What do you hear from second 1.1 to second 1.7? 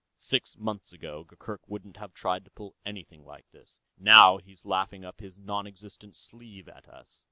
Gurgurk